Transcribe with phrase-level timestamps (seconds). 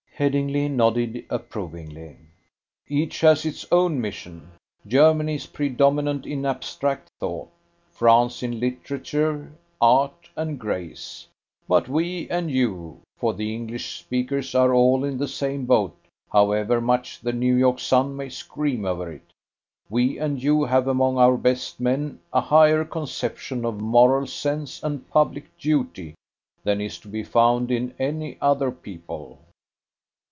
[0.13, 2.15] Headingly nodded approvingly.
[2.87, 4.51] "Each has its own mission.
[4.85, 7.49] Germany is predominant in abstract thought;
[7.91, 9.51] France in literature,
[9.81, 11.25] art, and grace.
[11.67, 15.95] But we and you for the English speakers are all in the same boat,
[16.31, 19.31] however much the New York Sun may scream over it
[19.89, 25.09] we and you have among our best men a higher conception of moral sense and
[25.09, 26.13] public duty
[26.63, 29.39] than is to be found in any other people.